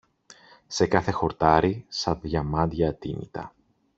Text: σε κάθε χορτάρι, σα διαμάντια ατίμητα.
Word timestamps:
σε 0.67 0.87
κάθε 0.87 1.11
χορτάρι, 1.11 1.85
σα 1.87 2.15
διαμάντια 2.15 2.89
ατίμητα. 2.89 3.53